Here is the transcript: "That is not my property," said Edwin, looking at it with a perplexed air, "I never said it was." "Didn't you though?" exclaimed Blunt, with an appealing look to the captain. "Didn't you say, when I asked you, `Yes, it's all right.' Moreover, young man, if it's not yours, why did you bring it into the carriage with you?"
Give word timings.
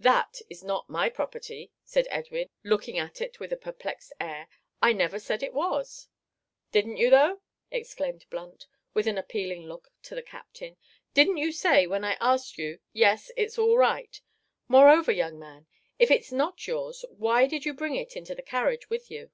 "That 0.00 0.38
is 0.48 0.64
not 0.64 0.88
my 0.88 1.10
property," 1.10 1.72
said 1.84 2.06
Edwin, 2.08 2.48
looking 2.64 2.96
at 2.98 3.20
it 3.20 3.38
with 3.38 3.52
a 3.52 3.56
perplexed 3.58 4.14
air, 4.18 4.48
"I 4.80 4.94
never 4.94 5.18
said 5.18 5.42
it 5.42 5.52
was." 5.52 6.08
"Didn't 6.70 6.96
you 6.96 7.10
though?" 7.10 7.42
exclaimed 7.70 8.24
Blunt, 8.30 8.66
with 8.94 9.06
an 9.06 9.18
appealing 9.18 9.64
look 9.66 9.92
to 10.04 10.14
the 10.14 10.22
captain. 10.22 10.78
"Didn't 11.12 11.36
you 11.36 11.52
say, 11.52 11.86
when 11.86 12.02
I 12.02 12.16
asked 12.18 12.56
you, 12.56 12.78
`Yes, 12.96 13.28
it's 13.36 13.58
all 13.58 13.76
right.' 13.76 14.22
Moreover, 14.68 15.12
young 15.12 15.38
man, 15.38 15.66
if 15.98 16.10
it's 16.10 16.32
not 16.32 16.66
yours, 16.66 17.04
why 17.10 17.46
did 17.46 17.66
you 17.66 17.74
bring 17.74 17.94
it 17.94 18.16
into 18.16 18.34
the 18.34 18.40
carriage 18.40 18.88
with 18.88 19.10
you?" 19.10 19.32